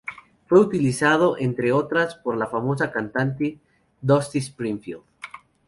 Fue 0.47 0.59
utilizado, 0.59 1.37
entre 1.37 1.71
otras, 1.71 2.15
por 2.15 2.35
la 2.35 2.47
famosa 2.47 2.91
cantante 2.91 3.59
Dusty 4.01 4.39
Springfield. 4.39 5.03